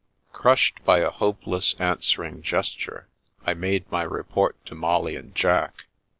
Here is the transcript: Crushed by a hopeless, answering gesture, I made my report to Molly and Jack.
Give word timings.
Crushed 0.33 0.83
by 0.83 0.97
a 0.97 1.11
hopeless, 1.11 1.75
answering 1.77 2.41
gesture, 2.41 3.07
I 3.45 3.53
made 3.53 3.85
my 3.91 4.01
report 4.01 4.55
to 4.65 4.73
Molly 4.73 5.15
and 5.15 5.35
Jack. 5.35 5.85